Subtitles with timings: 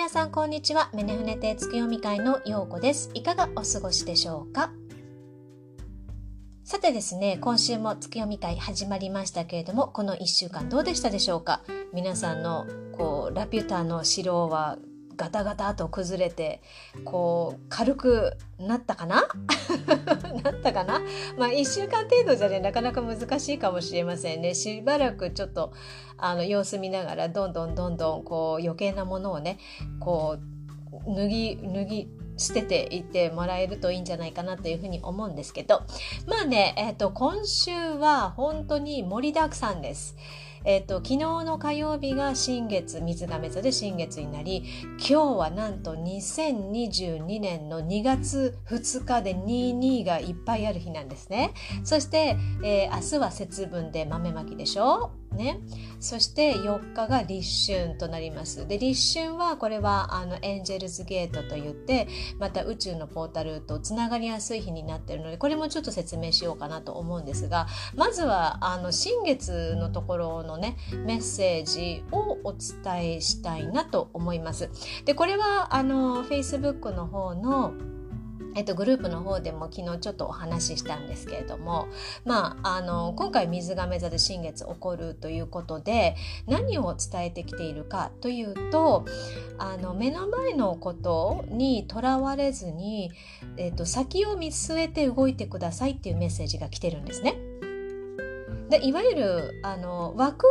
[0.00, 0.88] 皆さんこんにちは。
[0.94, 3.10] メネフネテ月読み会のようこです。
[3.12, 4.70] いかがお過ごしでしょうか？
[6.64, 11.60] さてですね、今週も月読み会始まりましたけれども、この1週間どうでしたでしょうか？
[11.92, 14.78] 皆さんのこうラピュタの城は
[15.20, 16.62] ガタガタと崩れて
[17.04, 19.28] こう軽くなったかな？
[20.42, 21.02] なったかな？
[21.36, 24.54] まあ1週間程度じゃねなかなか難しいかもしれませんね。
[24.54, 25.74] しばらくちょっと
[26.16, 29.58] あの様子見ながらどんどんどんどんこう余計なものをね
[29.98, 30.38] こ
[31.06, 35.82] う脱ぎ脱ぎ捨てていってもらえるといいんじゃないかなというふうに思うんですけど。
[36.26, 40.16] まあね、えー、と今週は本当に盛りだくさんです。
[40.64, 44.64] えっ、ー、と、昨日の火曜日が新月、水亀座で新月になり、
[44.98, 51.52] 今日はなんと2022年の2月2日で22がいっぱいある日なんですね。
[51.84, 55.19] そして、えー、明日は節分で豆まきでしょ？
[55.32, 55.60] ね、
[56.00, 58.66] そして4日が立春となります。
[58.66, 74.70] で立春はこれはあのエンジェルズゲートといってまた宇宙のポータルとつながりやすい日になっているのでこれもちょっと説明しようかなと思うんですがまずはあの新月のところのねメッセージをお伝えしたいなと思います。
[75.04, 77.72] でこれはあの Facebook の方の
[78.54, 81.88] えっと、グループの方でも昨日ちょっとお話ししたんですけれども、
[82.24, 89.04] まあ、あの今回水亀座で新月起こるということで何を伝えてきているかというと
[89.58, 93.12] あの目の前のことにとらわれずに、
[93.56, 97.36] えっと、先を見据えて動いてくださいっていうメッセージが来てるんですね。
[98.70, 100.46] でいわゆるあの枠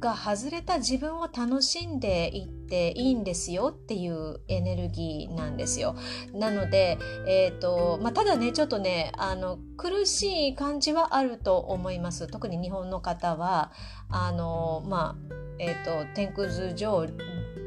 [0.00, 5.96] が外れた自分を楽しんでいっていいんですよっていうエネルギーなんですよ。
[6.32, 12.26] なので、えーとまあ、ただねちょっとねあの苦しい感じはあると思います。
[12.26, 13.72] 特に日本の方は
[14.08, 17.06] あのまあえっ、ー、と天空図上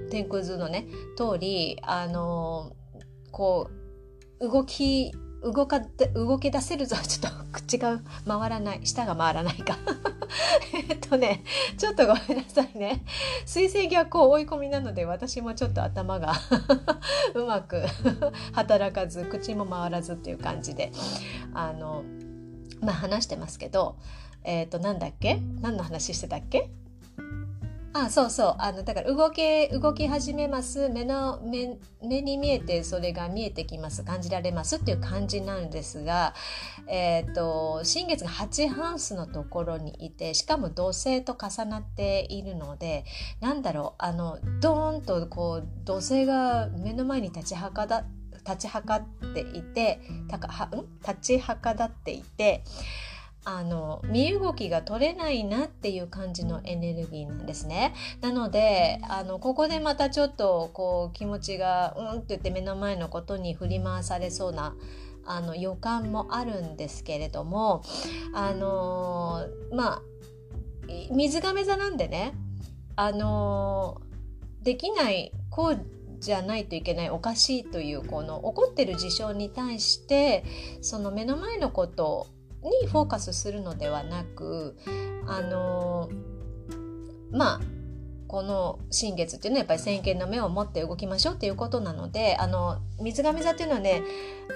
[0.09, 2.75] 天空図のね通りあの
[3.31, 3.69] こ
[4.40, 5.13] う動き
[5.44, 5.81] 動か
[6.13, 6.96] 動き出せるぞ。
[7.07, 8.81] ちょっと口が回らない。
[8.85, 9.78] 舌が回らないか。
[10.74, 11.44] えっとね
[11.78, 13.03] ちょっとごめんなさいね。
[13.46, 16.34] 水星逆行追い込みなので私もちょっと頭が
[17.35, 17.84] うまく
[18.53, 20.91] 働かず口も回らずっていう感じで。
[21.53, 22.03] あの
[22.81, 23.97] まあ話してますけど
[24.44, 25.40] えっ、ー、となんだっけ？
[25.62, 26.69] 何の話してたっけ？
[27.94, 28.56] あそうそう。
[28.57, 30.88] あのだから動け動き始めます。
[30.90, 34.03] 目の目目に見えてそれが見えてきます。
[34.03, 36.34] 感じられますっていう感じなんですが、
[36.88, 43.03] えーと、新月が8ハウスのところにいてしかも土星と重なっているので
[43.41, 48.06] なんだろうあのドーンとこう土星が目の前に立ちはかだ
[48.46, 50.85] 立ちはかっていてたかはん？
[51.06, 52.63] 立ちはかだっていて。
[53.44, 57.94] あの身動きが取れないなっていう感じのエネルギーなんですね。
[58.22, 64.75] なのであのここでまたちょっとこう気持ちがうんって言って目の前のことに振り回されそうな
[65.25, 67.84] あの予感もあるんですけれども
[68.34, 70.02] あのまあ
[71.12, 72.34] 水亀座なんでね
[72.96, 74.02] あの
[74.62, 75.85] できないこう
[76.19, 80.44] じゃないといけないおかしいというこの起こってる事象に対して
[80.81, 82.28] その目の前のこと
[82.69, 84.75] にフォーカスするのではなく
[85.27, 86.09] あの
[87.31, 87.59] まあ
[88.31, 94.03] この新月っていうのはやっぱり先見の目を持って動きましょうっていうことなのであの水亀座っていうのはね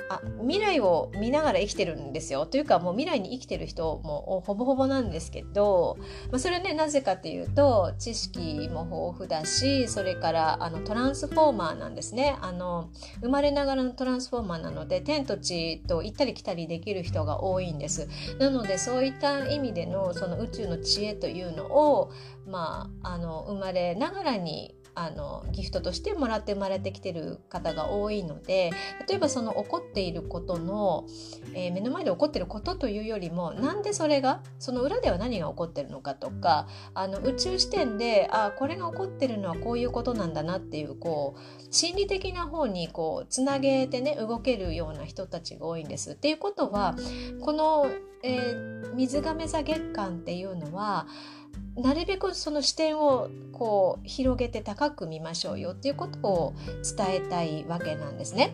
[0.08, 2.46] あ未来を見ながら生きてるんですよ。
[2.46, 5.98] というかもう未来に生きてる人もほぼほぼなんですけど、
[6.32, 12.38] まあ、それはねなぜかっていうと知識も豊富だしそれからあのトランスフォーマーなんですね。
[12.40, 18.08] あの生まれながらのトランスフォーマーなので天と地と行ったり来たりできる人が多いんです。
[18.40, 22.14] なのでそういった意味でのその宇宙の知恵というのを
[22.48, 28.72] まああの生まれながらにあのギフトとしてもらって生まれてきてる方が多いので
[29.08, 31.06] 例えばその起こっていることの、
[31.54, 46.12] えー、目の前で起こっていることというよりもなんでそれがその裏では何が起こってるのかとかあの宇宙視点であこれが起こってるのはこういうことなんだなっていうこう心理的な方にこうつなげてね動けるような人たちが多いんです。
[46.14, 46.96] っていうことは
[47.42, 47.88] この、
[48.24, 51.08] えー、水亀座月間っていうのは
[51.76, 56.54] なるべくその視点をこう広げて高く見ましょうよっていうことを
[56.98, 58.54] 伝えたいわけなんですね。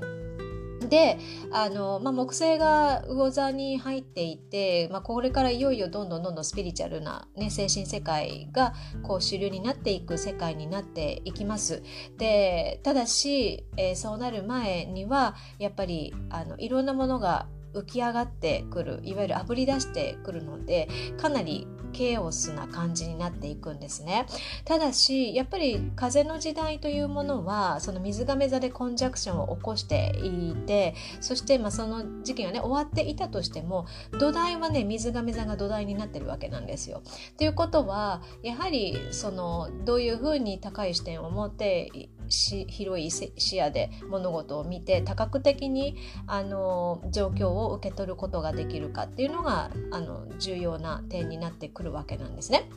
[0.90, 1.18] で
[1.52, 8.74] あの、まあ、木星が魚座に入っていて、まあ、これからいよいよどんどんどんどんスピリチュアルな、ね、精神世界が
[9.04, 11.84] こう主流になっていく世界になっていきます。
[12.18, 24.26] でただし、えー、そうなる前にはやっぱりあのいろんなものが浮き上がってくるいわゆるあぶり出してくるのでかなりケオスな感じになっていくんですね
[24.66, 33.86] ただしやっぱり風の時代というものはその水亀座でコンジャクションを起こしていてそしてまあその時期がね終わっていたとしても
[34.20, 37.02] 土台はね水亀座が土台になってるわけなんですよ。
[37.38, 45.98] ということはやはりそのどういうふうに高い視点を持って広い視野で物事を見て多角的に
[46.28, 52.70] あの状況を受け取ることができるかっていうのがあの重要な点になってくるわけなんですね。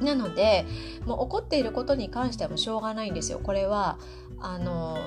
[0.00, 0.64] なので
[1.06, 3.40] もう怒っていることに関してはもうしょうがないんですよ。
[3.42, 3.98] これは
[4.38, 4.98] あの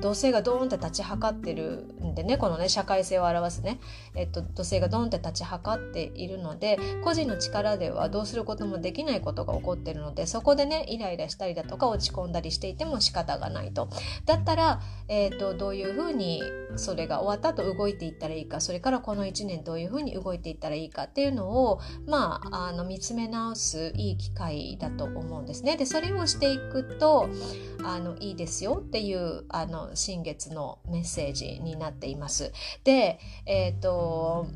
[0.00, 3.78] 土星がドーンって立ちはかってるんでねこのね社会性を表すね、
[4.14, 13.88] えっと、土星がドンって立ちはかっているので個人の力ではどうすることもできないことが起こってるのでそこでねイライラしたりだとか落ち込んだりしていても仕方がないと。
[14.26, 16.42] だったら、えっと、どういうふうに
[16.76, 25.76] それが終わった後動いていったらいいかそれからこの1年どういうふうに動いていったらいいかっていうのをまああの見つめ直すいい機会だと思うんですね。
[25.76, 27.28] でそれをしていくと
[27.84, 32.52] あのいいですよっていうあの新月のメッセージになっています。
[32.84, 34.46] で、えっ、ー、と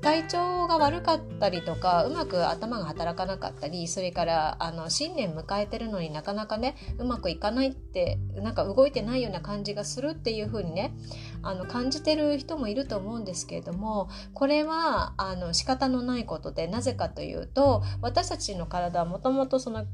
[0.00, 10.94] 体調が悪かったりとかうまく頭が働かなかったりそれからあの新年迎えてるのになかなかねうまくいかないってなんか動いてないような感じがするっていう風にね
[11.42, 19.86] あの感じてる人もいると思うんですけれどもこれはあの仕方のないことでなぜかというと私たちの体はもともとその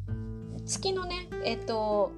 [0.67, 2.11] 月のねえっ、と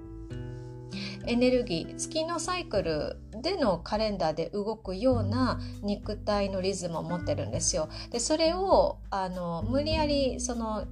[1.26, 7.88] エネルギー月のサイクルでのカレンダーで動くような肉体のリズムを持ってるんですよ。
[8.10, 10.86] でそれをあの無理やりその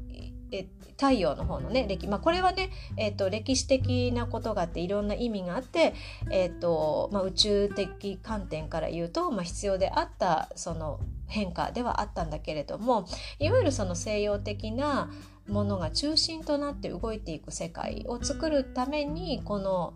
[0.52, 0.66] え
[1.00, 5.94] 太陽の方のね歴、まあ、これはね、えーと、歴史的なことがあっていろんな意味があって、
[6.30, 13.06] えーとまあ、宇宙的観点から言うと、まあ、必要であったその変化ではあったんだけれども
[13.38, 15.10] いわゆるその西洋的な
[15.48, 19.94] ものが中心となって動いていく世界を作るためにこの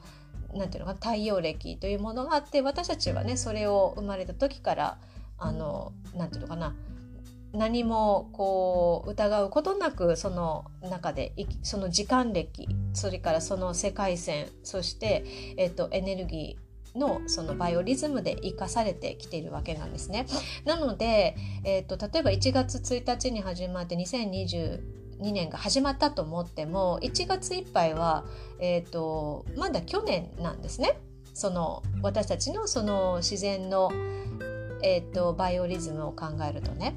[0.55, 4.99] なんていうのか太陽暦というものがあって私たちはねそれを生まれた時から
[5.39, 6.75] あのなんていうのかな
[7.53, 15.25] 何もこう疑うことなくその中でその時間歴それからその世界線そして、
[15.57, 20.27] えっと、エネルギーのそのバイオリズムで生かされてきているわけなんですね。
[20.65, 28.25] なので、えっと、例えば1月1日に始まって2020 2年が始まったと思っても1月いっぱいは、
[28.59, 30.99] えーと、まだ去年なんですね
[31.33, 33.91] その私たちのその自然の、
[34.83, 36.97] えーと、バイオリズムを考えるとね。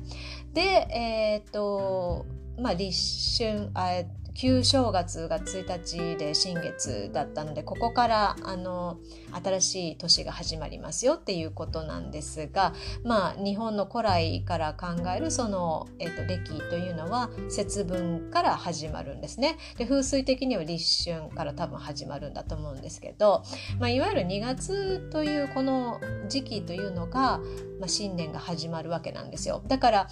[0.53, 0.61] で
[0.91, 2.25] えっ、ー、と
[2.59, 4.03] まあ立春あ
[4.37, 8.99] 旧正月が1日で新月だったのでここからあの
[9.43, 12.73] 新しい年が始まりますよっていうことなんですが
[13.03, 19.57] まあ日本の古来から考えるその、えっと、暦というのは節分から始まるんですね。
[19.77, 23.43] で風水的には立春から多分始まるんだと思うんですけど、
[23.79, 25.99] まあ、いわゆる2月というこの
[26.29, 27.39] 時期というのが、
[27.79, 29.63] まあ、新年が始まるわけなんですよ。
[29.67, 30.07] だから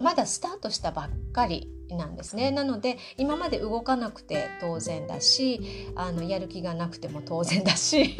[0.00, 5.60] まだスタートしたばっかりなんですねなので今まで動かなくて当然だし
[5.96, 8.16] あのやる気がなくても当然だし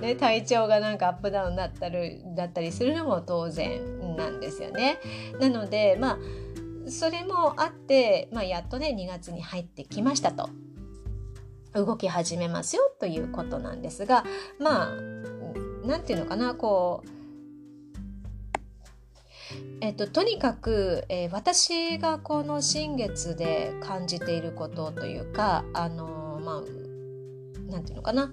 [0.00, 5.00] ね、体調がなんかアップダウンだったりだったりするのも当然なんですよね。
[5.40, 6.18] なのでま
[6.86, 10.50] あそれもあって、まあ、やっとね2月に入ってきましたと。
[11.74, 14.24] 動き始めますよということなんですが
[14.58, 14.90] まあ
[15.84, 17.15] 何て言うのかなこう
[19.80, 26.62] えっと、とにかく、えー、私がこの新月で感じていることというかあのま
[27.68, 28.32] あなんていうのかな。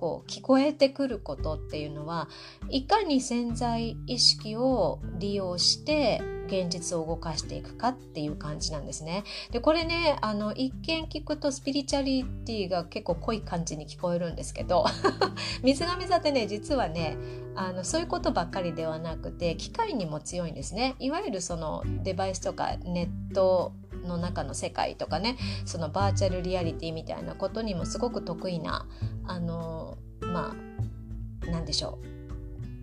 [0.00, 2.30] こう聞こえてくることっていうのは
[2.70, 9.24] いかに潜在意識を利用して現実を動かしていくかっていう感じなんですね。
[9.52, 14.86] でこれねあの一見聞くとスピリチュアリティが結構濃い感じに聞こえるんですけど
[15.62, 17.18] 水亀座ってね実はね
[17.54, 20.96] あのそういうことばっかりではなくて機械にも強いんですね。
[20.98, 28.86] いわゆるそのデバイスとかネットの中の世界とかねそのバーチャルリアリティみたいなことにもすごく得意な
[29.26, 32.20] あのまあ何でしょう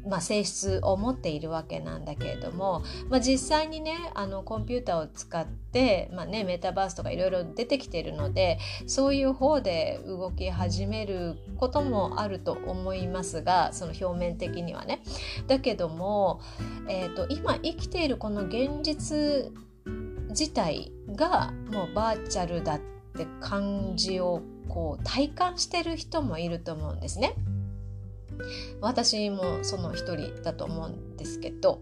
[0.07, 8.57] まあ、性質を持っているわけなんだけれども、まあ、実際にねあのコンピューターを使って、まあね、メタバースとかいろいろ出てきてるので
[8.87, 15.01] そういう方で動き始めることもあると思いますがその表面的にはね。
[15.47, 16.41] だけども、
[16.87, 19.51] えーと、今生きているこの現実
[20.37, 22.79] 自体がもうバーチャルだっ
[23.17, 27.33] て感じをこう体感してる人もいると思うんですね。
[28.79, 31.81] 私もその一人だと思うんですけど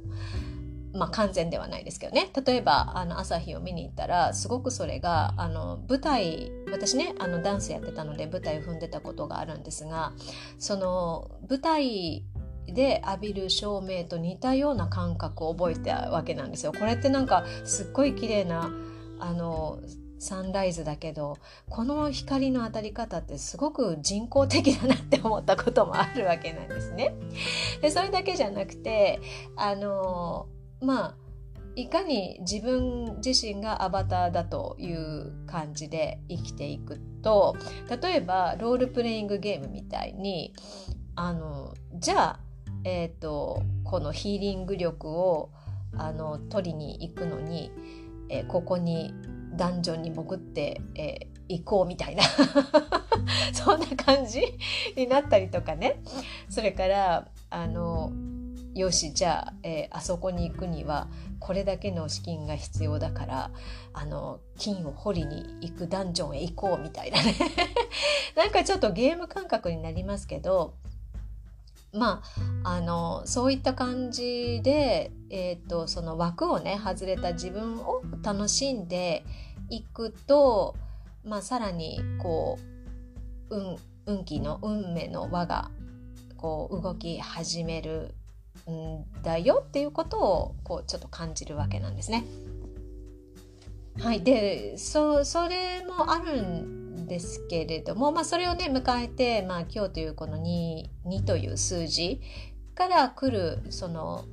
[0.96, 10.14] まあ、完全ではないですけどね例えばあの朝日を見に行ったらすごくそれがあの舞台私ねあのダンスやってたので舞台を踏んでたことがあるんですが
[10.58, 12.24] その舞台
[12.68, 16.74] で浴びる照明と似たような感覚を覚えたわけなんですよ。
[16.74, 18.72] これってなんかすっごい綺麗な
[19.20, 19.80] あの
[20.20, 21.38] サンライズだけど
[21.70, 27.14] この光の当たり方ってすごく人工的だなって思ったこともあるわけなんですね。
[27.82, 29.20] でそれだけじゃなくて
[29.56, 30.48] あの
[30.82, 31.16] まあ
[31.76, 37.58] いかに自分自身がアバターだという感じで生きていくと
[38.02, 40.54] 例えばロールプレイングゲームみたいに
[41.16, 42.40] あのじゃあ、
[42.86, 45.50] えーと、このヒーリング力を
[45.98, 47.72] あの取りに行くのに、
[48.30, 49.12] えー、ここに
[49.56, 52.24] ダンジョンに潜って、えー、行こうみたいな。
[53.54, 54.42] そんな感じ
[54.96, 56.02] になったりとかね。
[56.48, 58.12] それからあの
[58.76, 61.08] よしじゃあ、えー、あそこに行くには
[61.40, 63.52] これだけの資金が必要だから
[63.94, 67.34] あの金を掘りに行くダンジョンへ行こうみたいなね。
[68.36, 70.76] なんかちょっとゲーム感覚になりますけど
[71.96, 72.22] ま
[72.64, 79.24] あ、あのそういった感じで、えーと、その枠をね外れた自分を楽しんで
[79.70, 80.76] いくと、
[81.24, 82.60] まあ、さらにこ
[83.50, 85.72] う運運気の運命の輪が
[86.38, 88.14] こう動き始める
[88.70, 92.26] んだよっていうことをこうちょっと感じるわけなんですね。
[94.00, 96.75] はい、でそそれもあるん
[97.06, 102.22] ですけれども、まあ、それをね迎えて、まあ、今日というこの 2, 2という数字
[102.74, 104.26] から来るその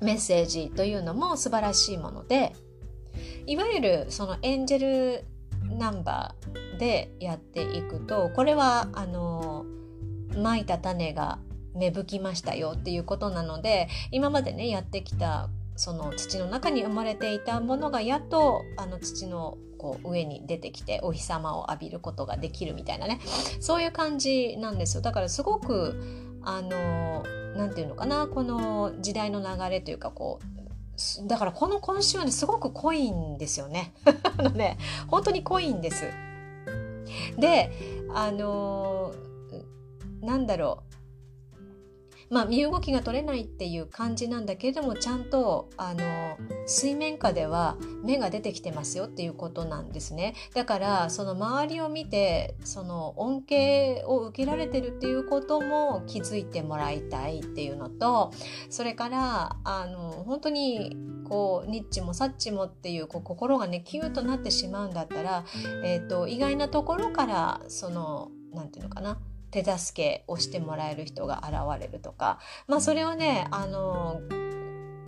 [0.00, 2.54] メッセージというのも素晴らしいもので
[3.46, 5.24] いわゆるそのエンジェル
[5.78, 9.64] ナンバーでやっていくとこれはあの
[10.36, 11.38] まいた種が
[11.74, 23.20] 芽吹きましたよっていうことなので今までねやってきたその土の中に生まれていたものがやっとあの土のこう上に出てきてお日様を浴びることができるみたいなね
[23.60, 25.96] そういう感じなんですよだからすごく
[26.42, 27.24] あの
[27.56, 33.94] 何て言うのかなこの時代の流れというかこうだからこの今週はねすごく濃いんですよね。
[34.38, 36.04] あのね本当に濃いんです。
[37.38, 37.72] で
[38.14, 39.12] あの
[40.20, 40.91] なんだろう
[42.32, 46.00] まあ、身動きが取れないっていう感じなんだけれどもちゃんとあの
[46.66, 50.34] 水面下では芽が出てきてますよっていうことなんですね。
[50.54, 58.32] だからその周りを見てその恩恵を受けられてるっていうことも気づいてもらいたいっていうのと
[58.70, 60.96] それからあの本当に
[61.28, 65.44] こうニッチもサッチもっていうこう心がねキューとなってしまうんだったら、
[65.84, 69.18] えーと、意外なところからその何て言うのかな。
[69.52, 74.20] 手助けをしてもらえる人が現れるとか、まあ、それはねあの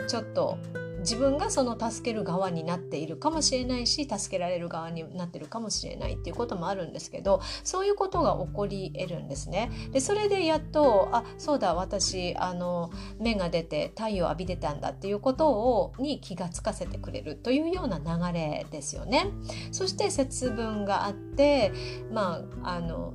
[0.07, 0.59] ちょっと
[1.01, 9.71] 自分がその助ける側になっているかもしれないし助けられる側になってるかもしれないっていうこともあるんですけどそういうことが起こり得るんですね。
[9.93, 19.27] でそれでやっとあそうだ私あの目が出て太陽浴びてたんだっていうことをに気がつかせてくれるというような流れですよね。
[19.73, 21.73] そして節分があって
[22.11, 23.13] まああの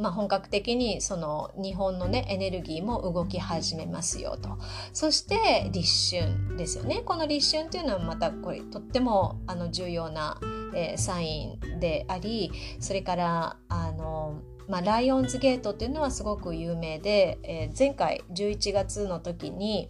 [0.00, 4.58] まあ、本格的にその日本のねエネルギーも動き始めますよと。
[4.92, 7.02] そして立春ですよね。
[7.04, 10.38] この立春というのはまたこれとってもあの重要な、
[10.74, 14.40] えー、サインでありそれからあの
[14.70, 19.88] まあ、ライオンズゲートっていうのはすごく有名で、えー、前回11月の時に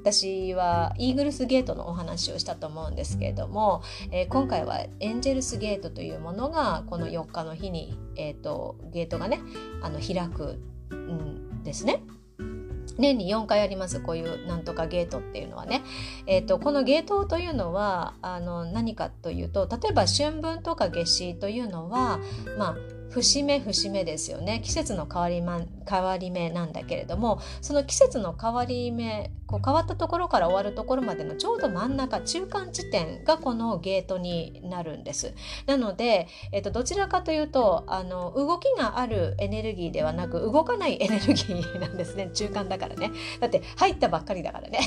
[0.00, 9.40] 私はイーグルスゲートのお話をしたと思うんですけれども、えー、今回はエンジェルスゲートというものがこの4日の日に、えーと、ゲートがね
[9.82, 10.58] あの開く
[10.94, 12.02] んですね。
[12.98, 15.82] 年に4回ありますこういうなんとかゲートっていうのはね、
[16.26, 22.20] えーと、このゲートというのはあの何かというと例えば春分とか夏至というのは
[22.58, 22.76] まあ
[23.10, 35.34] 節目節目ですよね季節の変わり,、ま、変わり目なんだけれどもその季節の変わり目こう変わったところから終わるところまでのちょうど真ん中中間地点がこのゲートになるんです。
[35.66, 43.10] なので、えっと、どちらかというとあの動きがあるエネルギーではなく動かないエネルギーなんですね中間だからね。
[43.40, 44.78] だって入ったばっかりだからね。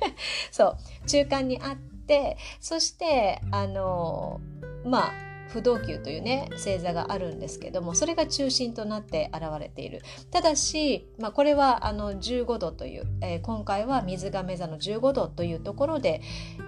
[0.52, 4.40] そう中間にあってそしてあの
[4.84, 10.02] まあ不動級というね星座があるんですけどもそれが中心となって現れている。
[10.30, 16.22] ただし、まあ、これはあの15度という、えー、今回は水亀座の15度というところで、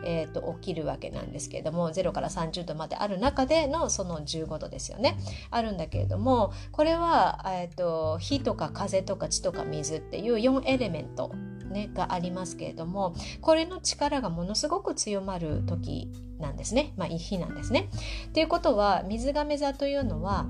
[0.04, 5.18] えーと、起きるわけなんですけれども0から30度まである中でのその15度ですよね。
[5.50, 11.32] あるんだけれどもこれは、えーと、火とか風とか地とか水っていう4エレメント
[11.72, 16.10] ね、がありますけれどもこれの力がものすごく強まる時
[16.42, 17.88] なんですね、まあ、日なんですね。
[18.34, 20.46] ということは水亀座というのは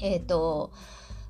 [0.00, 0.72] えっ、ー、と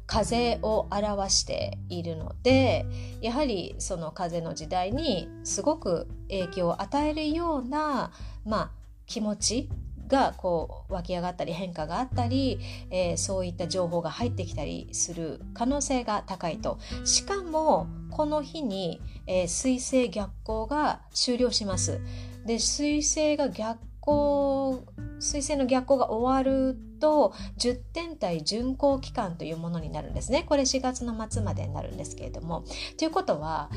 [0.06, 2.84] 風を表しているので
[3.20, 8.10] やはりその風の時代にすごく影響を与えるような、
[8.44, 8.70] まあ、
[9.06, 9.68] 気持ち
[10.08, 12.58] がこう湧き上がったり変化があったり、
[12.90, 16.78] えー、そういった情報が入ってきたりする可能性が高いと。
[17.04, 22.00] しかもこの日に、えー、水星逆行が終了します。
[22.46, 24.84] で水星が逆行
[25.18, 32.64] 水星の逆行が終わると10天体巡行期間というものになるんですねこれ4月の末までになるんですけれども
[32.98, 33.70] ということは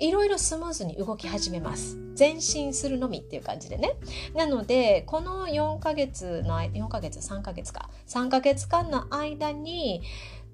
[0.00, 1.98] いろいろスムーズに動き始めます。
[2.18, 3.96] 前進するのみっていう感じでね。
[4.34, 7.90] なので、この4ヶ月の、4ヶ月、3ヶ月か。
[8.08, 10.02] 3ヶ月間の間に、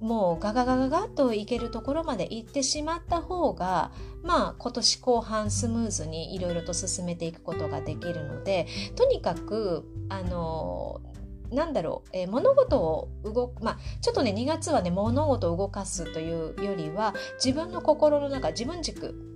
[0.01, 11.01] もうガガガガガッといけるところまで行ってしまった方が、まあ今年後半スムーズにいろいろと進めていくことができるので、とにかく、あの、
[11.51, 19.36] なんだろう、えー、物事を動く、まあ、ちょっとね2月はね物事を動かすというよりは自分の心の中自分軸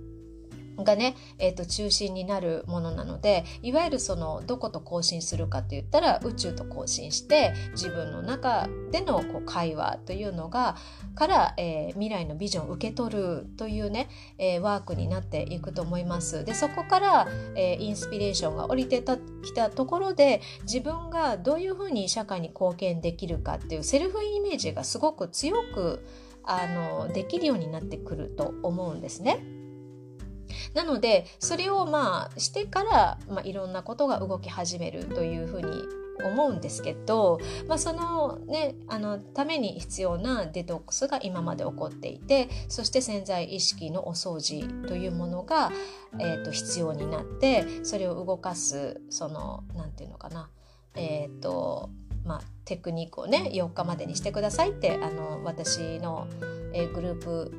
[0.83, 10.75] がね、えーと、中心になるものなのでいわゆるそのどこと交信するかって言ったら宇宙と交信して自分の中でのこう会話というのが
[11.15, 16.45] から、えー、未来のビジョンを受け取るというね、えー、ワークになっていくと思います。
[16.45, 19.03] でそこから、えー、インスピレーションが降りて
[19.43, 26.05] きたところで自分がどういうふうに社会に貢献できるかっていうセルフイメージがすごく強く
[26.43, 29.60] あのできるようになってくると思うんですね。
[30.73, 35.67] なのでそれをまあしてから、まあ、いろんなことが動き始めるというふうに
[36.23, 45.71] 思うんですけど、まあ、そのねあのために必要なデトックスが今まで起こっていてそして潜在意識のお掃除というものが、
[46.19, 50.49] えーと、必要になってそれを動かすその何て言うのかな
[50.95, 51.89] えっ、ー、と
[52.23, 56.27] まあ、テクニックをね4日までにしてくださいってあの私の、
[56.71, 57.51] えー、グループ、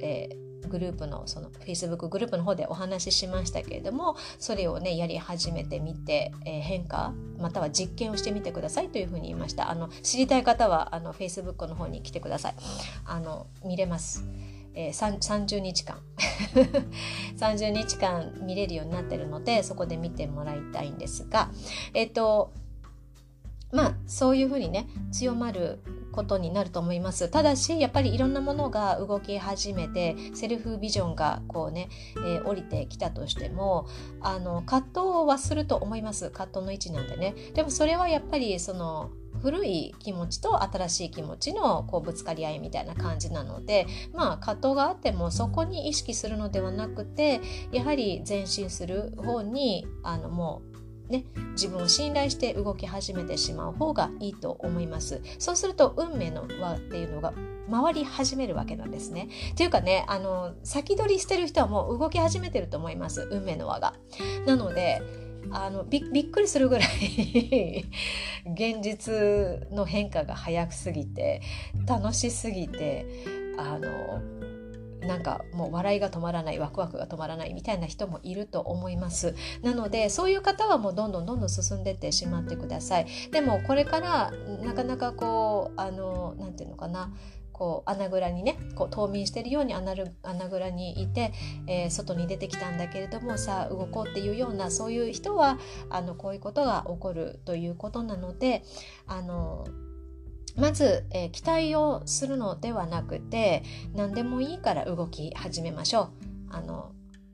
[0.00, 9.70] えーグループのその Facebook グループの方でお話ししましたけれどもそれをねやり始めてみて、えー、変化または実験をしてみてくださいというふうに言いました。
[9.70, 12.54] あの知りたい方はあの Facebook の方に来てください。
[13.04, 14.24] あの見れます。
[14.74, 15.98] えー、30日間
[17.38, 21.48] 30日間見れるようになってるのでそこで見てもらいたいんですが
[21.92, 22.52] えっ、ー、と
[23.72, 25.78] まあそういうふうにね強まる
[26.14, 27.28] ことになると思います。
[27.28, 33.86] ただしやっぱりいろんなものが動き始めてセルフビジョンがこうね、えー、降りてきたとしても
[34.20, 36.30] あの葛藤はすると思います。
[36.30, 37.34] 葛藤の位置なんでね。
[37.54, 39.10] でもそれはやっぱりその
[39.42, 47.40] 古い気持ちと新しい気持ちのこうぶつかり合いみたいな感じなのでまあ葛藤があってもそこに意識するのではなくて
[47.72, 50.73] やはり前進する方にあのもう
[51.08, 55.20] ね、自分を信頼して動き始めてしまう方がいいと思います。
[55.38, 57.34] そうすると運命の輪っていうのが
[57.70, 59.28] 回り始めるわけなんですね。
[59.56, 63.28] というかね、あの、先取りしてる人はもう動き始めてると思います。
[63.30, 63.94] 運命の輪が。
[64.46, 65.02] なので、
[65.50, 67.84] あのびっくりするぐらい
[68.54, 69.12] 現実
[69.72, 71.42] の変化が早くすぎて
[71.86, 73.06] 楽しすぎて
[73.58, 74.20] あの
[75.04, 79.34] なんかもう笑いが止まらないワクワクが止まらないみたいな人もいると思います。
[79.62, 83.06] なのでそういう方はもうどんどんどんどん進んでってしまってください。
[83.32, 87.12] でもこれからなかなかこうあのなんていうのかな。
[87.54, 91.32] こう穴蔵にねこう冬眠してるように穴穴蔵にいて、
[91.68, 98.64] えー、外に出てきたんだけれどもさあ動こうっていうようなそういう人はあのこういうことが起こるということなので
[99.06, 99.64] あの
[100.56, 103.62] まず、えー、期待をするのではなくて
[103.94, 106.10] 何でもいいから動き始めましょう。
[106.50, 106.92] あの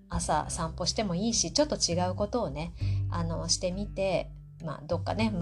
[0.09, 2.73] 朝散歩してもいいしちょっと違うことをね
[3.11, 4.31] あのしてみて、
[4.65, 5.33] まあ、どっかね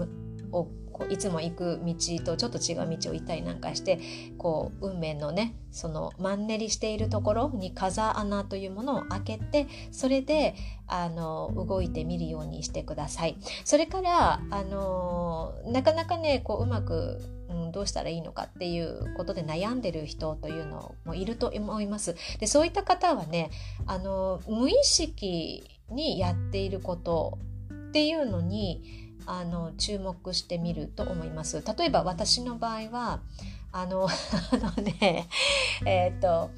[0.51, 3.99] をこういつも行く道とちょっと違う道を行ったりなんかして
[4.37, 10.55] こう運命のねそのマンネリしているところに風穴というものを開けてそれで
[10.87, 13.37] あの動いてみるようにしてください。
[13.63, 22.15] それからあのなかなかねこううまくうん、どうしたらいいのかっていうことで悩んでる人というのもいると思います。
[22.39, 23.49] でそういった方はね
[23.85, 27.39] あの無意識にやっていること
[27.89, 31.63] っていうのにあの注目してみると思います。
[31.77, 33.21] 例えば私の場合は
[33.71, 35.27] あの あのね
[35.85, 36.51] えっ、と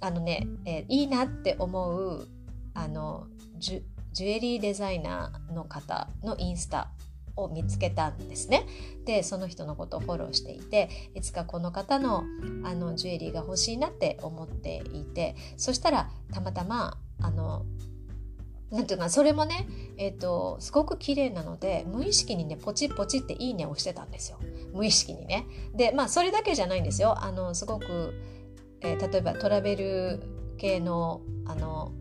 [0.00, 2.28] あのね、えー、いいなって思う
[2.74, 3.26] あの
[3.58, 6.90] ジュエリーデザイナーの方のインスタ
[7.38, 8.66] を見つけたんですね。
[9.04, 12.24] でその人のことをフォローしていていつかこの方の
[12.64, 17.64] あのジュエリーが欲しいなって思っていてそしたらたまたまあの
[18.70, 24.38] なんていうかそれもね、えーと、すごく綺麗なので無意識にねポチポチっていいねをしてたんですよ
[24.74, 25.46] 無意識にね。
[25.74, 27.16] でまあそれだけじゃないんですよ。
[27.18, 28.14] あのすごく、
[28.82, 30.22] えー、例えばトラベル
[30.58, 31.92] 系のあの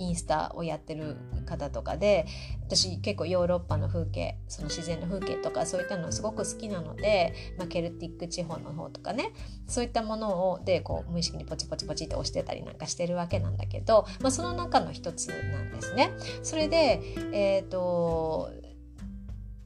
[0.00, 2.26] インスタをやってる方とかで
[2.62, 9.32] 私結構ヨーロッパの風景その自然の風景とかそういったのすごく好きなので、まあ、ケルティック地方の方とかね
[9.66, 16.12] そういったものをでこう無意識にポチポチポチって押してたりなんかしてるわけなんだけど、まあ、その中の一つなんですね。
[16.42, 17.00] それで、
[17.32, 18.50] えーと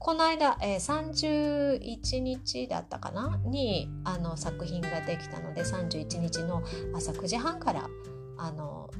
[0.04, 3.40] この間、えー、31日だったかな？
[3.46, 6.62] にあの作品ができたので31日の
[6.94, 7.88] 朝9時半から
[8.36, 8.90] あの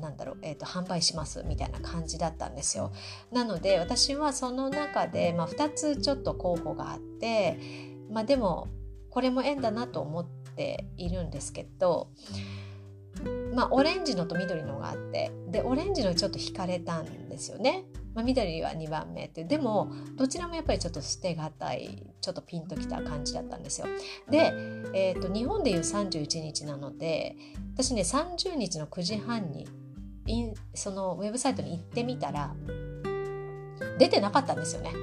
[0.00, 2.92] なんだろう、えーと、販売しますみたいな感じだったんですよ。
[3.32, 7.58] なので私はその中で、まあ、2つちょっと候補があって、
[8.10, 8.68] まあ、でも
[9.10, 10.26] これも縁だなと思っ
[10.56, 12.10] ているんですけど、
[13.54, 17.84] まあ、オレンジのと緑のがあってでオレンジのちょっと惹かれたんですよね。
[18.16, 23.86] まあ、緑は2番目ってでもどちらもやっぱりちょっと捨てがたいちょっとピンときた感じだったんですよ。
[24.30, 24.52] で、
[24.94, 27.36] えーと、日本でいう31日なので
[27.74, 29.68] 私ね30日の9時半に
[30.74, 32.56] そのウェブサイトに行ってみたら
[33.98, 34.92] 出てなかったんですよね。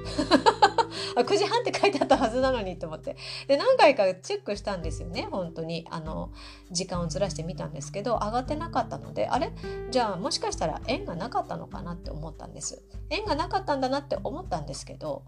[1.16, 3.16] 9時半って書いてあったはずなのにと思って。
[3.46, 5.86] で何回かチェックしたんですよね本当に。
[5.90, 6.30] あの
[6.70, 9.52] 時間をずらしてみたんですけど上がってなかったのであれ？
[9.90, 12.82] じゃあもしかしたら縁がなかったのかなって思ったんです。
[13.10, 15.22] 縁がなかったんだなって思ったんですけど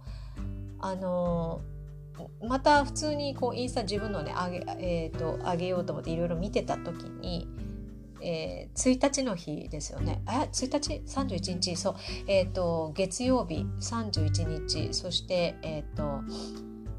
[0.81, 1.61] あの
[2.42, 7.46] また普通にこうインスタ自分のね上げ,、えーと、上げようと思っていろいろ見てた時に
[8.20, 10.22] えー、1日の日ですよね。
[10.29, 11.94] え、1日 ?31 日そう。
[12.26, 16.20] えっ、ー、と、月曜日31日、そして、えっ、ー、と、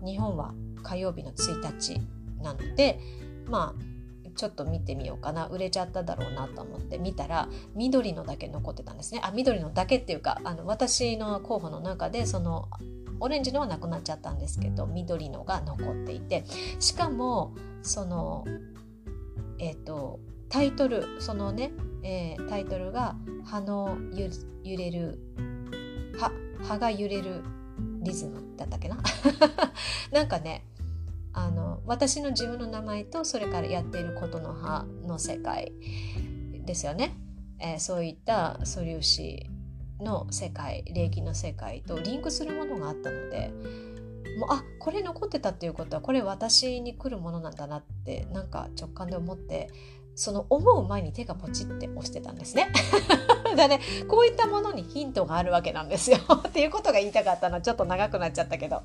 [0.05, 0.53] 日本は
[0.83, 1.99] 火曜日の1日
[2.41, 2.99] なので、
[3.47, 3.87] まあ、
[4.37, 12.69] ちょっと見てみようかな売れちゃっただろうなと思って見たら緑のだけ残ってたんですねあ緑のだけっていうかあの私の候補の中でその
[13.19, 16.45] オレンジのはなくなっちゃったんですけど緑のが残っていて
[16.79, 18.45] しかもその
[19.57, 21.71] えっ、ー、とタイトルそのね、
[22.03, 25.19] えー、タイトルが「葉の揺れる
[26.17, 26.31] 葉
[26.63, 27.41] 葉が揺れる
[28.01, 28.97] リズム」だったっけな？
[30.11, 30.65] なんかね
[31.33, 35.71] あの私の自分の名前とそれからやっていることの葉の世界
[36.65, 37.15] ですよね、
[37.59, 39.45] えー、そういった素粒子
[39.99, 43.51] の世界霊気の世界とリンクするものがあったので
[44.39, 49.69] もうあこれ残ってたっていうことはこれ私に来るものなんだなってなんか直感で思って
[50.17, 52.71] その思う前に手がポチって押してたんですね。
[53.55, 56.17] だねこういったものにヒントがあるわけなんですよ。
[56.47, 57.61] っていうことが言いたかったの。
[57.61, 58.81] ちょっと長くなっちゃったけど。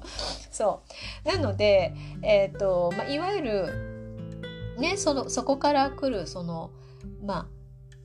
[0.51, 0.83] そ
[1.25, 1.29] う。
[1.29, 6.71] なので、えーとまあ、いわゆるねそのそこから来るその
[7.25, 7.47] まあ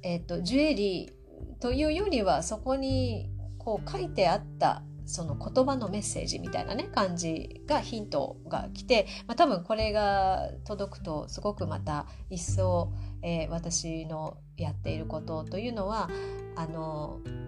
[0.04, 16.10] えっ、ー、とジュエリーというよりはそこにこう書いてあったその言葉のメッセージみたいなね感じがヒントが来て、まあ、多分これが届くとすごくまた一層、えー、私のやっていることというのは
[16.56, 17.48] あのうん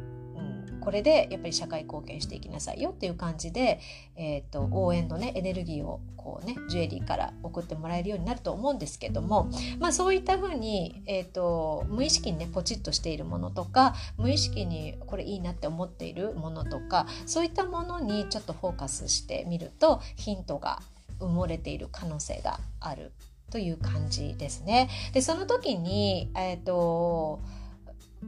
[0.79, 3.79] これでやっぱり社会貢献していきなさいよっていう感じで、
[4.15, 20.81] えーと、応援のねエネルギーをこうねジュエリーから送ってもらえるようになると思うんですけども、まあ、そういったふうに、えーと、無意識にねポチッとしているものとか無意識にこれいいなって思っているものとかそういったものにちょっとフォーカスしてみるとヒントが
[21.19, 23.11] 埋もれている可能性がある。
[23.49, 24.89] という感じですね。
[25.13, 27.39] でその時に、えーと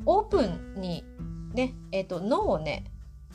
[0.06, 1.04] オープンに
[1.54, 2.86] ね、え、ー、と、脳をね、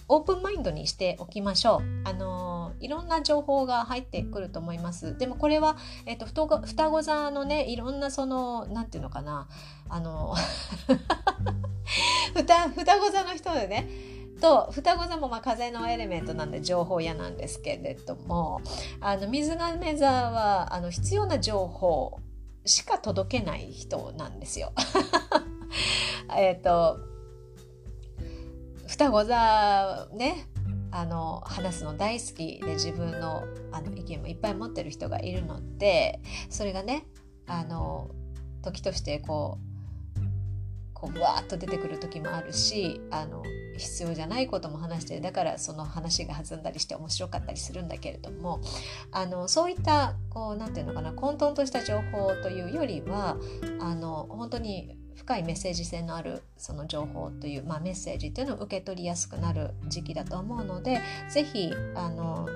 [0.09, 2.09] オープンマインドにしておきましょう。
[2.09, 5.19] あのいろんな情報が入ってくると思います。
[5.19, 9.49] でもこれは、えっ、ー、と、双子座のね、いろんなその、なんていうのかな、
[9.89, 10.35] あの、
[12.35, 12.71] 双
[13.01, 13.89] 子座の人でね、
[14.41, 18.61] と双子座もまあ風のエレメントなんで情報屋なんですけれども
[19.01, 22.21] あの水亀座はあの必要な情報
[22.65, 24.73] しか届けない人なんですよ。
[26.37, 26.99] えっと
[28.87, 30.49] 双子座ね
[30.91, 37.07] あの話すの大好きで自分のあの意見もいっぱい持ってる人がいるのでそれがね
[37.47, 38.11] あの
[38.63, 39.66] 時としてこう
[40.99, 43.43] こうわーっと出てくる時もあるしあの
[43.77, 48.61] 必要じゃないことも話してだからその話が弾んだりして面白かったりするんだけれども
[49.13, 53.37] あのそういったこう何て言うのかな混沌とした情報というよりは
[53.79, 62.49] あの本当に深いメッセージ性のあるその情報という、まあ、メッセージというのを受け取りやすくなる時期だと思うので是非あの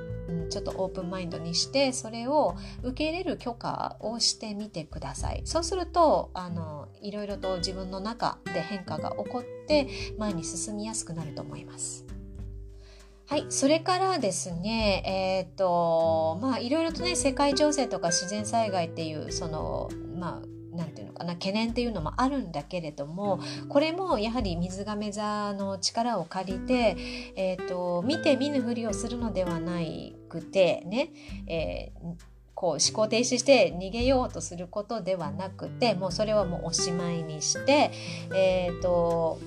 [0.48, 5.42] ちょっとオープンマインドにしてそれを受け入れる許可をしてみてください。
[5.44, 9.88] そうするとあのいろいろと自分の中で変化が起こって
[10.18, 12.06] 前に進みやすくなると思います。
[13.30, 26.96] はい、それからですね、えっ、ー、と、まあ、いろいろとね、世界情勢とか自然災害っていう、その、まあ、なんていうのかな懸念っていうのもあるんだけれどもこれもやはり水亀座の力を借りて、
[27.36, 29.80] えーと、見て見ぬふりをするのではな
[30.28, 31.10] くてね、
[31.46, 32.14] えー、
[32.54, 37.90] こう思考停止して逃げようとすることではなくてもうそれはもうおしまいにして
[38.34, 39.40] えっ、ー、と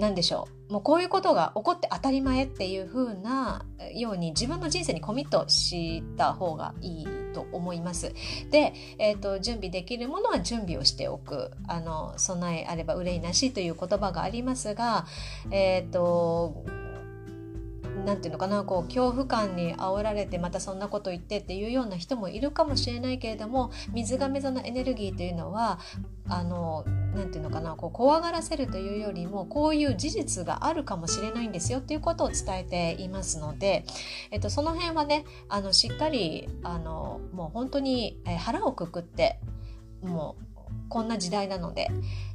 [0.00, 8.12] 何でしょうもうこういうことが起こって当たり前っていう風なように自分の人生にコミットした方がいいと思います。
[8.50, 15.06] で、えーと、準備できるものは準備をしておくあの備えあれば憂いなしという言葉がありますが、
[15.50, 16.64] えっ、ー、と
[18.04, 25.78] 何て言うのかなこう恐怖感に煽られてまたそんなこと言ってっていうような人もいるかもしれないけれども水亀座のエネルギーというのは
[26.28, 26.84] あの
[27.16, 33.84] 何て言うのかなこう怖がらせるというよりもこういう事実があるかもしれないんですよっていうことを伝えていますので、
[34.30, 39.40] えっと、その辺はねあのしっかりあのもう本当に腹をくくって
[40.02, 40.46] もう
[40.88, 41.88] こんな時代なので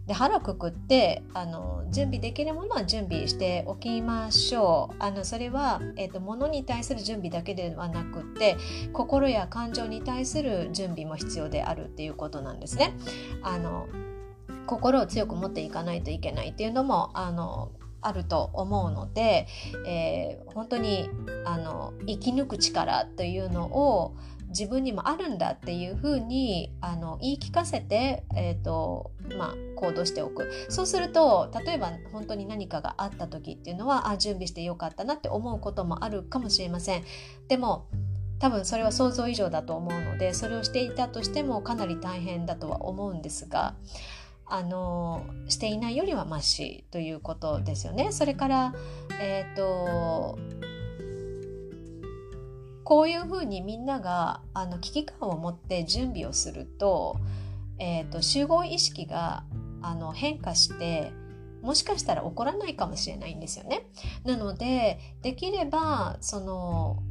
[0.07, 8.57] で腹くくってあの準備できるものは準備しておきましょうあのそれは、えーと、物に対する準備だけではなくて
[8.93, 12.93] 心や感情に対する準備も必要であるっていうことなんですね。
[13.43, 13.87] あの
[14.67, 17.71] 心を強く持っていかないといけないっていうのもあの
[18.01, 19.47] あると思うので、
[19.85, 21.09] えー、本当に
[21.45, 24.15] あの生き抜く力というのを
[24.49, 37.03] 自分にもあるんだっていうふうにあの言い聞かせて、えーとまあ、行動しておくそうすると例えば本当に何かがあった時っていうのはあ準備してよかったなって思うこともあるかもしれません。
[37.47, 37.87] でも
[38.39, 43.75] 多分それは想像以上だと思うのでそれをしていたとしてもかなり大変だとは思うんですが
[44.51, 48.11] あのしていないよりはマシということですよね。
[48.11, 48.75] それから
[49.19, 50.37] えっ、ー、と
[52.83, 57.15] こういうふうにみんながあの危機感を持って準備をすると,、
[57.79, 59.45] えーと、集合意識が
[59.81, 61.13] あの変化して
[61.61, 63.87] もしかしたら起こらないかもしれないんですよね。
[64.25, 67.01] なのでできればその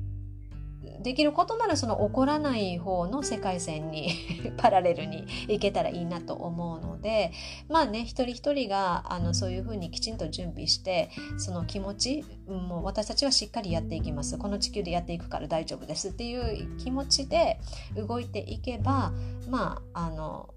[1.03, 4.13] できることならその起こらない方の世界線に
[4.57, 7.33] パラレルに行けたらいいなと思うので
[7.69, 14.39] まあね一人一人があのそういうふうにきちんと準備してその気持ちもう私たちはしっかりやっていきます。
[14.39, 16.11] この地球でやっていくから大丈夫です。
[16.11, 17.59] っていう気持ちで
[17.97, 19.13] 動いていけば
[19.49, 20.55] まああの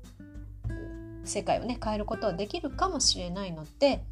[1.23, 4.03] 世界をね変えることはできるかもしれないので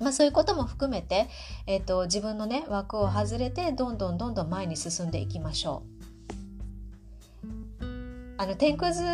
[0.00, 1.28] まあ、そういうことも含めて、
[1.66, 6.00] えーと、自分のね枠を外れてどんどんどんどん前に進んでいきましょう。
[8.40, 9.04] あの天空図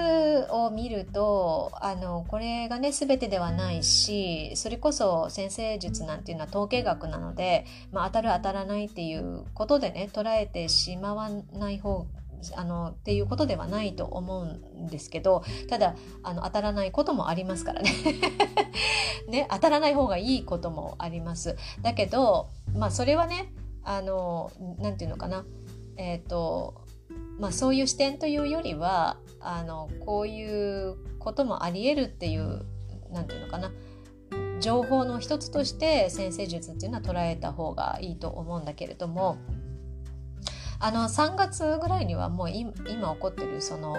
[0.51, 12.07] を見るとあのこれがね全てではないしそれこそ先生術なんていうのは統計学なので、まあ、当たる当たらないっていうことでね捉えてしまわない方
[12.55, 14.45] あのっていうことではないと思う
[14.85, 17.91] んですけどただあの当たらないこともありますからね。
[19.29, 21.57] ね当たらない方がいいこともあります。
[21.83, 25.45] だけどまあそれはねあのなていうのかな。
[25.97, 26.83] えっ、ー、と
[27.39, 32.65] まあそういう視点というよりはあのこういうこともありえるっていう
[33.11, 33.73] なんていうのかな。
[34.61, 39.37] 情報の一つとして先生術っていうのは捉えた方がいいと思うんだけれども
[40.79, 43.97] あの3月ぐらいにはもう今起こってるその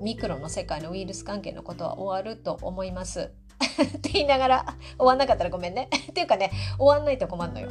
[0.00, 3.30] ミクロの世界のウイルス関係のことは終わると思います。
[3.60, 4.66] って言いながら
[4.96, 5.88] 終わんなかったらごめんね。
[6.10, 7.68] っていうかね終わんないと困んのよ。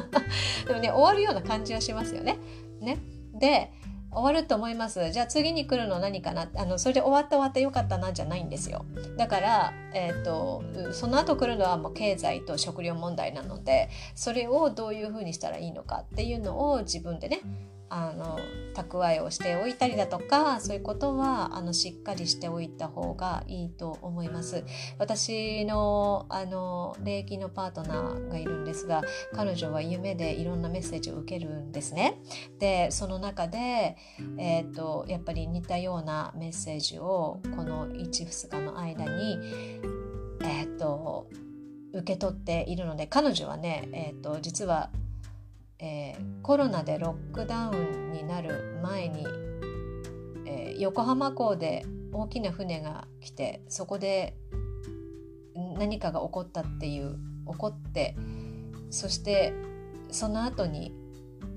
[0.68, 2.38] でもね終わるような感じはしますよね。
[2.80, 2.98] ね
[3.32, 3.72] で
[4.14, 5.10] 終わると思います。
[5.10, 6.48] じゃあ次に来るの何かな？
[6.56, 8.84] あのそれで終わった終わってよかったなじゃないんですよ。
[9.16, 17.40] だから、えーと、その後来るのはもう経済と食料問題なのでそれをどういうふうにしたらいいのかっていうのを自分でね
[17.88, 18.38] あの
[18.74, 24.64] 蓄えをしておいたりだとかそういうことはあのしっかりしておいた方がいいと思います。
[24.98, 32.20] 私のあの霊気のパートナーがいるんですが彼女は夢でいろんなメッセージを受けるんですね。
[32.58, 33.96] でその中で、
[34.38, 39.38] えーと、やっぱり似たようなメッセージをこの12日の間に
[40.42, 41.28] えっ、ー、と
[41.92, 44.90] 受け取っているので彼女はね、えーと実は
[45.84, 49.26] えー、コロナでロックダウンになる前に、
[50.46, 54.34] えー、横浜港で大きな船が来てそこで
[55.76, 58.16] 何かが起こったっていう起こって
[58.88, 59.52] そして
[60.10, 60.94] その後に、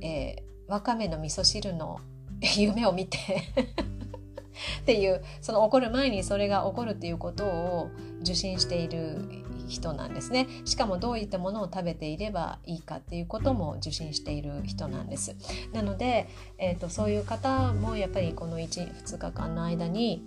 [0.02, 2.02] えー、わかめの味噌汁の
[2.58, 3.18] 夢を見て
[4.82, 10.48] っていうその起こる前にそれが起こるっていうことを受信している人なんですね。
[10.66, 15.36] しかもどういったものを食べていればいいかっていうことも受信している人なんです。
[15.74, 16.28] なので、
[16.58, 20.26] えーと、そういう方もやっぱりこの12日間の間に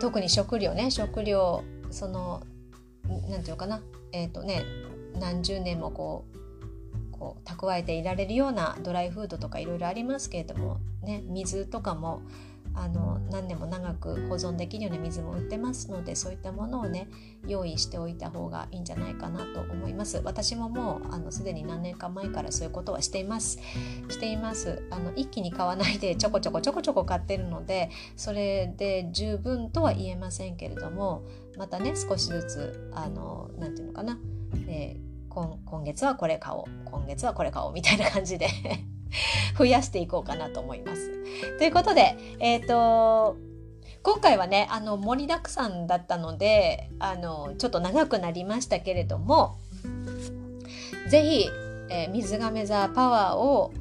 [0.00, 2.42] 特に食料ね食料その
[3.28, 3.80] 何て言うかな。
[4.12, 4.64] えっ、ー、とね
[5.18, 6.34] 何十年もこう
[7.18, 12.22] こう蓄えていられるようなドライフードとかいろいろありますけれどもね水とかも
[12.74, 17.08] あの何年も長く保存できるような水も売ってますのでそういったものをね
[17.46, 20.20] 用意しておいた方がいいんじゃないかなと思います。
[20.24, 23.58] 私ももうあのすでに何年か前からそういうことはしています。
[24.08, 24.82] しています。
[24.90, 31.24] あの一気に買わないでちょこちょこちょこちょこ買ってるのでそれで十分とは言えませんけれども
[31.56, 34.18] またね少しずつあの何て言うのかな、
[34.66, 38.48] えー、今今月はこれ買おう今月はこれ買おうみたいな感じで。
[39.58, 41.10] 増やしていこうかなと思います。
[41.58, 43.36] ということで、えっ、ー、と、
[44.02, 49.56] 今回はね、あの、盛りだくさんだったので、あの、ちょっと長くなりましたけれども、
[51.08, 51.50] ぜひ、
[51.88, 53.72] えー、水亀座パワーを、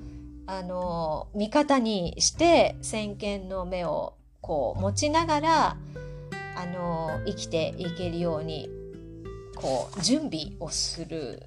[0.45, 5.77] あの、味方にして、先見の目をこう持ちながら、
[6.55, 8.69] あの、生きていけるように、
[9.55, 11.43] こう、準備をする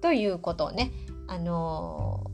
[0.00, 0.92] ということをね、
[1.28, 2.30] あの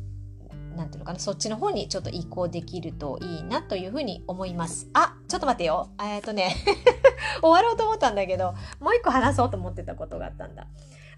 [0.76, 4.88] なんていうのかな、そっちの方にちょっと移行できるといいなというふうに思います。
[4.92, 5.90] あ、ちょっと待ってよ。
[6.00, 6.56] えっとね、
[7.42, 10.66] 終わろうと思ったんだけど、もう一個話そうと思ってたことがあったんだ。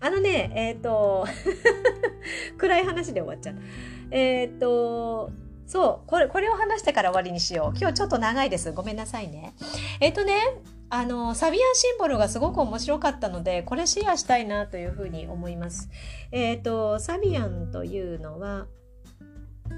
[0.01, 1.27] あのね、えっ、ー、と、
[2.59, 3.57] 暗い話で終わっちゃう。
[4.11, 5.31] えっ、ー、と、
[5.67, 7.79] そう、これ、これを話してから終わりにしよう。
[7.79, 8.73] 今日ちょっと長いです。
[8.73, 9.55] ごめんなさいね。
[10.01, 10.35] えっ、ー、とね、
[10.90, 15.88] あの、サビアンシンボルがすごく面白かったので、これシェアしたいなというふうに思います。
[16.33, 18.67] えっ、と、サビアンというのは、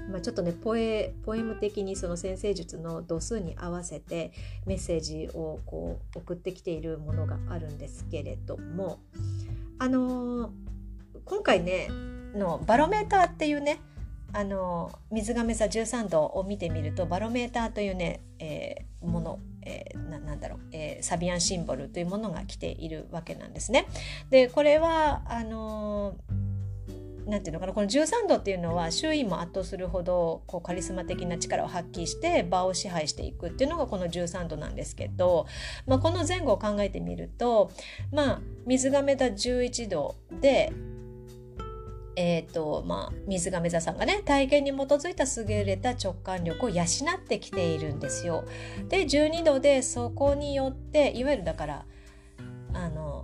[0.09, 4.31] まあ、ちょっとねポエポエム的にその先生術の度数に合わせて
[4.65, 8.99] メッセージをこう送ってきているものがあるんですけれども
[9.79, 10.49] あのー、
[11.25, 11.89] 今回ね
[12.33, 13.79] のバロメーターっていうね
[14.33, 23.87] あの水亀座13度を見てみるとバロメーターというね、えー、もの、えー、なんだろう、えー、サビアンシンボルというものが来ているわけなんですね。
[24.29, 26.56] でこれはあのー
[27.27, 35.45] なんていうのかなこの13度っていうのは周囲も圧倒するほどこうカリスマ的な力を発揮して場を支配していくっていうのがこの13度なんですけど、
[35.85, 37.71] まあ、この前後を考えてみると
[38.13, 40.71] まあ水亀座11度で
[42.19, 48.43] えーとまあ、水亀座さんがね体験に基づいた優れた直感力を養ってきているんですよ。
[48.89, 51.85] で12度でそこによっていわゆるだから
[52.73, 53.23] あの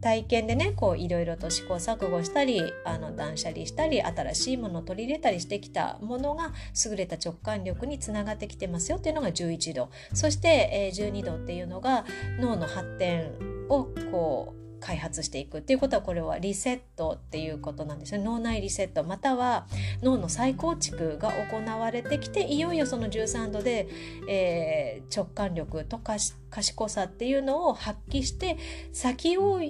[0.00, 6.52] 体験でねこういろいろと試行錯誤したりあの断捨離したり新しいものを取り入れたりしてきたものが
[6.86, 9.90] 優れた直感力につながってきてますよっていうのが11度。
[10.14, 12.04] そして、えー、12度っていうのが
[12.38, 13.32] 脳の発展
[13.68, 19.04] をこう開発していくっていうことはこれはリセットっていうことなんですよ脳内リセット。
[19.04, 19.66] または
[20.02, 23.88] 脳の再構築が行われてきていよいよその13度で、
[24.28, 28.56] えー、直感力と賢さっていうのを発揮して
[28.92, 29.60] 先を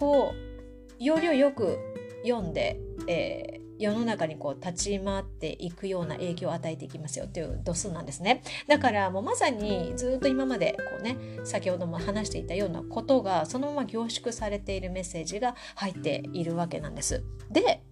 [0.00, 1.78] こう要領よく
[2.24, 8.42] 読んで、えー、世の中にこう立ち回っていくような影響を与えていきますよっていう度数なんですね。
[8.66, 17.22] だからもうまさにずっと今までこうね先ほども話していたようなことがそのまま凝縮されているメッセージが入っているわけなんです。
[17.50, 17.82] で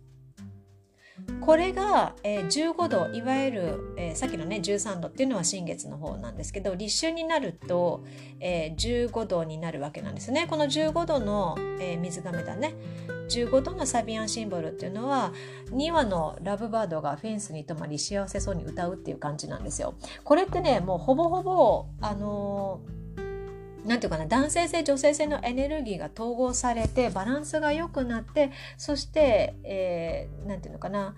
[1.41, 8.05] これが、えー、15度いわゆる、えー、さっきのね13度っていうのは新月の方なんですけど立春になると、
[8.41, 10.47] えー、15度になるわけなんですね。
[10.49, 12.75] この15度の、えー、水亀だね。
[13.29, 15.33] 15度のサビアンシンボルっていうのは
[15.71, 19.95] 2羽のラブバードがフェンスに止まり幸せそうに歌うっていう感じなんですよ。
[20.25, 22.98] これってねもうほぼほぼあのー
[23.89, 31.17] なんていうかな男性性女性性のエネルギーが統合されてバランスが良くなってそして、えー、ていうのかな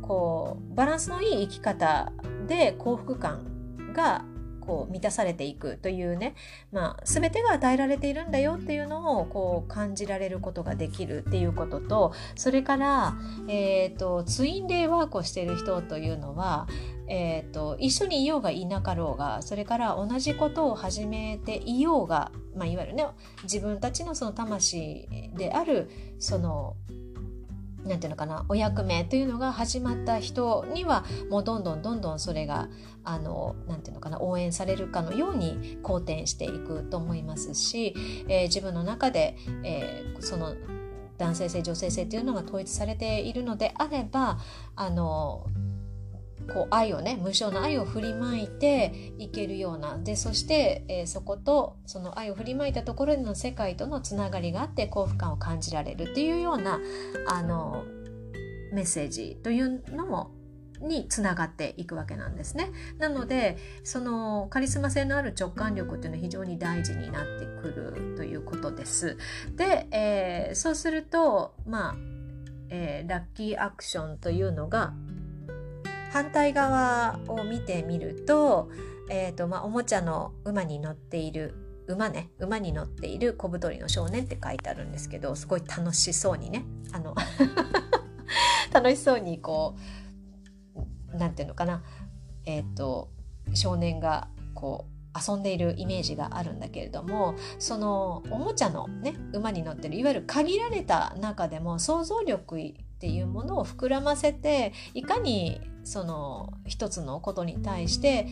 [0.00, 2.12] こうバランスのいい生き方
[2.48, 4.24] で幸福感が
[4.60, 6.34] こう満たされていくというね、
[6.72, 13.14] まあ、全てが与えられているんだよっていうのをこう感じられることができるっていうこととそれから、
[13.48, 16.66] えーと、ツインレイワークをしている人というのは、
[17.08, 23.06] えーと、一緒にいようがいなかろうがそれから同じことを始めていようが、まあ、いわゆるね
[23.44, 25.88] 自分たちのその魂である
[26.18, 26.76] その
[27.84, 32.68] なんていうのかなお役目というのが始まった人にはもうどんどんどんどんそれが
[33.04, 37.94] あのなんていうのかな応援されるかのように好転していくと思いますし、
[38.28, 40.54] えー、自分の中で、えー、その
[41.16, 44.38] 男性性女性性っていうのが統一されているのであれば
[44.74, 45.46] あの
[46.52, 56.80] こう愛をね無償の愛を振りまいていけるようなでそして、えー、そことその愛を振りまいたところでの世界とのつながりがあって幸福感を感じられるっていうような
[57.26, 57.84] あの
[58.72, 60.30] メッセージというのも
[60.80, 62.70] につながっていくわけなんですね。
[62.98, 69.16] なのでそのカリスマ性のある直感力っていうのは非常に大事になってくるということです。
[69.56, 71.96] で、えー、そうするとまあ、
[72.68, 74.92] えー、ラッキーアクションというのが
[76.16, 78.70] 反対側を見てみると,、
[79.10, 87.14] えーとまあ、おもちゃの馬に乗っている馬ね馬に乗っている小太りの少年って書いてあるんですけどすごい楽しそうにねあの
[88.72, 89.76] 楽しそうにこ
[91.12, 91.82] う何て言うのかな
[92.46, 93.10] えっ、ー、と
[93.52, 108.26] 少年がこう遊んでいるイメージがあるんだけれどもそのおもちゃのね馬に乗ってるいわゆる限られた中でも想像力っていうものを膨らませていかにその一つのことに対して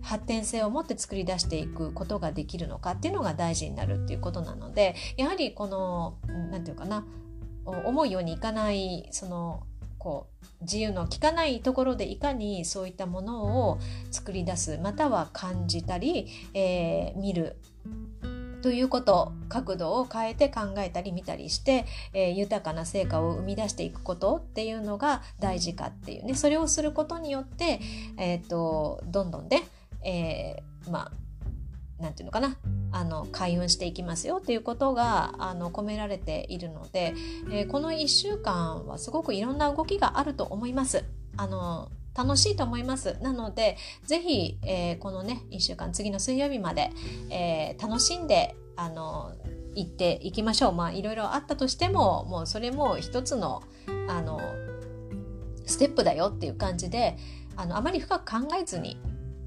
[0.00, 7.04] 発展性を持って作り出していくことができるのかっていうのが大事になるっていうことなのでやはりこの何て言うかな
[7.64, 9.64] 思うようにいかないその
[9.98, 13.78] こう自由の利かないところでいかにそういったものを
[14.10, 17.56] 作り出すまたは感じたり、えー、見る
[18.62, 21.84] ということ角度を変えて考えたり見たりして、
[22.14, 27.80] えー、豊かな成果を生み出していくことっていうのが大事かっていうねそれをすることによって、
[28.16, 29.62] えーと、どんどんね、
[30.04, 31.12] えー、まあ
[31.98, 32.56] 何て言うのかな
[32.90, 37.14] あの開運していきますよっていうことがあの込められているので、
[37.50, 41.04] えー、この1週間はすごくいろんな動きがあると思います。
[41.36, 43.16] あの楽しいと思います。
[43.22, 46.90] なので、ぜひ、えー、このね、1週間、次の水曜日まで、
[47.30, 49.32] えー、楽しんで、あの、
[49.74, 50.72] 行っていきましょう。
[50.72, 53.62] まあ、いろいろあったとしても、もうそれも一つの、
[54.08, 54.40] あの、
[55.66, 57.16] ステップだよっていう感じで、
[57.56, 58.98] あの、あまり深く考えずに、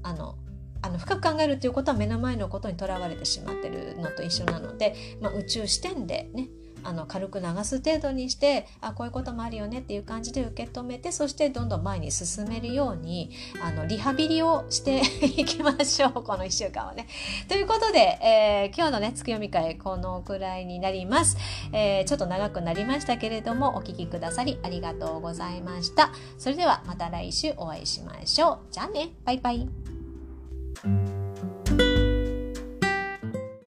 [0.02, 0.36] あの、
[0.82, 6.48] あの深く考えるっていうことは目の前のことにとらわれてしまってるのと一緒なので、まあ、宇宙視点でね
[6.86, 13.30] あの軽く流す程度にしてあこういうこともあるよねっていう感じで受け止めてそしてどんどん前に進めるように
[13.60, 17.08] あのリハビリをしていきましょう この1週間はね。
[17.48, 21.36] ということで、えー、今日のね月読み会このくらいになります、
[21.72, 26.12] えー、ちょっと長くなりましたけれどもお聴きくださりありがとうございました。
[26.38, 28.58] それではまた来週お会いしましょう。
[28.70, 29.68] じゃあねバイバイ。